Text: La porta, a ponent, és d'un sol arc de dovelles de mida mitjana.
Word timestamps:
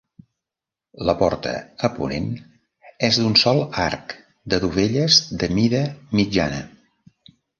La 1.09 1.13
porta, 1.19 1.51
a 1.87 1.89
ponent, 1.97 2.31
és 3.09 3.19
d'un 3.23 3.37
sol 3.43 3.61
arc 3.85 4.15
de 4.53 4.61
dovelles 4.65 5.21
de 5.43 5.51
mida 5.59 5.83
mitjana. 6.21 6.65